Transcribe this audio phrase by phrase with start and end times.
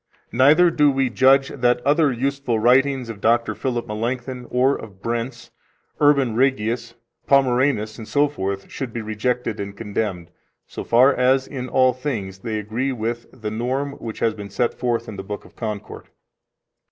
[0.31, 3.53] Neither do we judge that other useful writings of Dr.
[3.53, 5.51] Philip Melanchthon, or of Brenz,
[5.99, 6.95] Urban Rhegius,
[7.27, 10.31] Pomeranus, etc., should be rejected and condemned,
[10.65, 14.73] so far as, in all things, they agree with the norm which has been set
[14.73, 16.07] forth in the Book of Concord.